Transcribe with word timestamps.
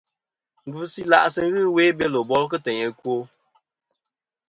Ngvɨsɨ 0.67 0.97
ila' 1.03 1.31
sɨ 1.33 1.41
ghɨ 1.53 1.61
ɨwe 1.69 1.81
i 1.89 1.95
Belo 1.97 2.19
bol 2.29 2.43
kɨ 2.51 2.57
teyn 2.65 2.85
ɨkwo. 2.91 3.15